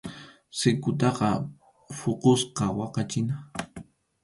[0.59, 1.29] Sikutaqa
[1.97, 3.35] phukuspa waqachina.